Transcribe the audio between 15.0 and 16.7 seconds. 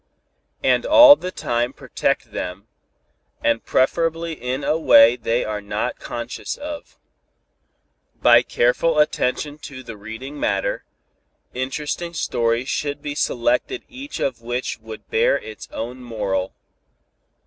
bear its own moral.